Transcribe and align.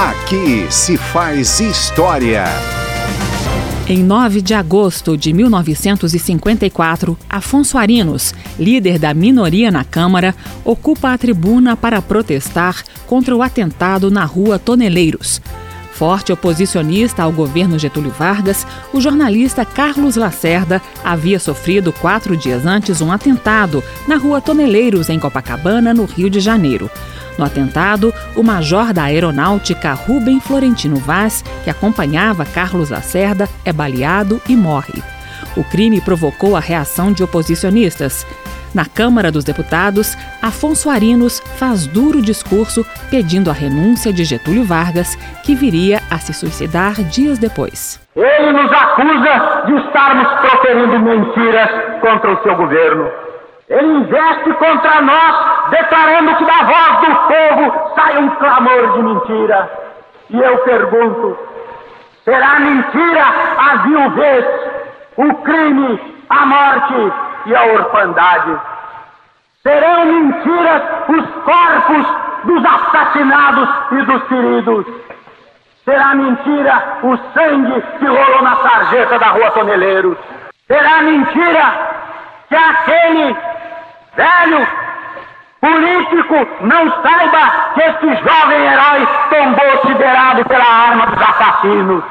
Aqui 0.00 0.66
se 0.70 0.96
faz 0.96 1.60
história. 1.60 2.46
Em 3.86 4.02
9 4.02 4.40
de 4.40 4.54
agosto 4.54 5.14
de 5.14 5.30
1954, 5.30 7.18
Afonso 7.28 7.76
Arinos, 7.76 8.34
líder 8.58 8.98
da 8.98 9.12
minoria 9.12 9.70
na 9.70 9.84
Câmara, 9.84 10.34
ocupa 10.64 11.12
a 11.12 11.18
tribuna 11.18 11.76
para 11.76 12.00
protestar 12.00 12.82
contra 13.06 13.36
o 13.36 13.42
atentado 13.42 14.10
na 14.10 14.24
rua 14.24 14.58
Toneleiros. 14.58 15.42
Forte 15.92 16.32
oposicionista 16.32 17.22
ao 17.22 17.30
governo 17.30 17.78
Getúlio 17.78 18.10
Vargas, 18.10 18.66
o 18.94 19.02
jornalista 19.02 19.66
Carlos 19.66 20.16
Lacerda 20.16 20.80
havia 21.04 21.38
sofrido 21.38 21.92
quatro 21.92 22.38
dias 22.38 22.64
antes 22.64 23.02
um 23.02 23.12
atentado 23.12 23.84
na 24.08 24.16
rua 24.16 24.40
Toneleiros, 24.40 25.10
em 25.10 25.18
Copacabana, 25.18 25.92
no 25.92 26.06
Rio 26.06 26.30
de 26.30 26.40
Janeiro. 26.40 26.90
No 27.38 27.44
atentado, 27.44 28.12
o 28.36 28.42
major 28.42 28.92
da 28.92 29.04
aeronáutica 29.04 29.92
Rubem 29.92 30.40
Florentino 30.40 30.96
Vaz, 30.96 31.42
que 31.64 31.70
acompanhava 31.70 32.44
Carlos 32.44 32.90
Lacerda, 32.90 33.48
é 33.64 33.72
baleado 33.72 34.40
e 34.48 34.56
morre. 34.56 35.02
O 35.56 35.64
crime 35.64 36.00
provocou 36.00 36.56
a 36.56 36.60
reação 36.60 37.12
de 37.12 37.22
oposicionistas. 37.22 38.26
Na 38.72 38.86
Câmara 38.86 39.32
dos 39.32 39.42
Deputados, 39.42 40.16
Afonso 40.40 40.88
Arinos 40.88 41.40
faz 41.58 41.86
duro 41.88 42.22
discurso 42.22 42.86
pedindo 43.10 43.50
a 43.50 43.52
renúncia 43.52 44.12
de 44.12 44.22
Getúlio 44.22 44.64
Vargas, 44.64 45.16
que 45.42 45.56
viria 45.56 46.00
a 46.08 46.18
se 46.18 46.32
suicidar 46.32 46.94
dias 46.94 47.38
depois. 47.38 48.00
Ele 48.14 48.52
nos 48.52 48.72
acusa 48.72 49.64
de 49.66 49.74
estarmos 49.74 50.28
proferindo 50.40 51.00
mentiras 51.00 51.70
contra 52.00 52.32
o 52.32 52.42
seu 52.44 52.54
governo. 52.54 53.10
Ele 53.68 53.86
investe 53.98 54.52
contra 54.58 55.02
nós, 55.02 55.59
declarando 55.70 56.36
que 56.36 56.44
da 56.44 56.62
voz 56.64 57.00
do 57.00 57.14
povo 57.28 57.94
sai 57.94 58.18
um 58.18 58.30
clamor 58.30 58.92
de 58.92 59.02
mentira. 59.02 59.70
E 60.30 60.40
eu 60.40 60.58
pergunto: 60.58 61.38
será 62.24 62.60
mentira 62.60 63.24
a 63.58 63.76
viuvez, 63.76 64.44
o 65.16 65.34
crime, 65.42 66.16
a 66.28 66.46
morte 66.46 67.12
e 67.46 67.56
a 67.56 67.64
orfandade. 67.64 68.60
Serão 69.62 70.06
mentiras 70.06 70.82
os 71.08 71.30
corpos 71.44 72.06
dos 72.44 72.64
assassinados 72.64 73.68
e 73.92 74.02
dos 74.02 74.22
feridos. 74.28 74.86
Será 75.84 76.14
mentira 76.14 76.98
o 77.02 77.16
sangue 77.34 77.82
que 77.98 78.06
rolou 78.06 78.42
na 78.42 78.56
sarjeta 78.56 79.18
da 79.18 79.28
rua 79.28 79.50
Toneleiros. 79.50 80.16
Será 80.66 81.02
mentira 81.02 81.72
que 82.48 82.56
aquele 82.56 83.36
velho 84.14 84.66
político 86.10 86.64
não 86.64 86.90
saiba 87.02 87.72
que 87.74 87.80
este 87.82 88.06
jovem 88.22 88.66
herói 88.66 89.08
tombou 89.30 89.86
siderado 89.86 90.44
pela 90.44 90.64
arma 90.64 91.06
dos 91.06 91.22
assassinos. 91.22 92.04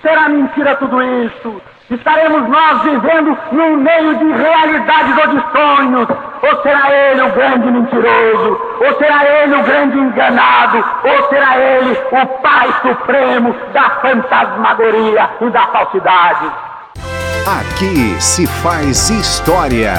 Será 0.00 0.28
mentira 0.28 0.74
tudo 0.76 1.02
isso? 1.02 1.60
Estaremos 1.90 2.48
nós 2.48 2.82
vivendo 2.82 3.36
num 3.52 3.76
meio 3.76 4.16
de 4.16 4.32
realidades 4.32 5.16
ou 5.18 5.26
de 5.28 5.44
sonhos? 5.52 6.08
Ou 6.42 6.62
será 6.62 6.90
ele 6.90 7.22
o 7.22 7.32
grande 7.32 7.70
mentiroso? 7.70 8.60
Ou 8.80 8.98
será 8.98 9.24
ele 9.24 9.54
o 9.54 9.62
grande 9.62 9.98
enganado? 9.98 10.84
Ou 11.04 11.28
será 11.28 11.58
ele 11.58 11.92
o 11.92 12.26
Pai 12.40 12.68
Supremo 12.80 13.54
da 13.72 13.90
fantasmagoria 14.00 15.30
e 15.40 15.50
da 15.50 15.66
falsidade? 15.66 16.50
Aqui 17.46 18.20
se 18.20 18.46
faz 18.46 19.10
história. 19.10 19.92